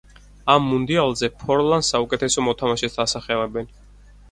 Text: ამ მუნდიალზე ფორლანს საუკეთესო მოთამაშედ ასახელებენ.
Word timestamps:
ამ 0.53 0.63
მუნდიალზე 0.69 1.29
ფორლანს 1.43 1.93
საუკეთესო 1.95 2.47
მოთამაშედ 2.49 3.01
ასახელებენ. 3.07 3.73